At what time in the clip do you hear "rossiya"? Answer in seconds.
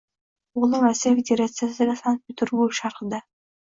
0.85-1.13